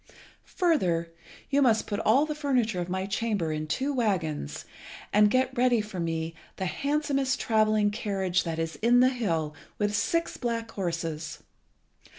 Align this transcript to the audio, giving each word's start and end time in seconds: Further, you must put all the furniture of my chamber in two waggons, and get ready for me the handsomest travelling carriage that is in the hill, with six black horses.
Further, 0.57 1.13
you 1.51 1.61
must 1.61 1.85
put 1.85 1.99
all 1.99 2.25
the 2.25 2.33
furniture 2.33 2.81
of 2.81 2.89
my 2.89 3.05
chamber 3.05 3.51
in 3.51 3.67
two 3.67 3.93
waggons, 3.93 4.65
and 5.13 5.29
get 5.29 5.55
ready 5.55 5.79
for 5.79 5.99
me 5.99 6.33
the 6.55 6.65
handsomest 6.65 7.39
travelling 7.39 7.91
carriage 7.91 8.43
that 8.43 8.57
is 8.57 8.77
in 8.77 9.01
the 9.01 9.09
hill, 9.09 9.53
with 9.77 9.95
six 9.95 10.37
black 10.37 10.71
horses. 10.71 11.43